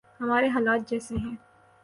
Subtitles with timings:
[0.19, 1.35] ہمارے حالات جیسے ہیں۔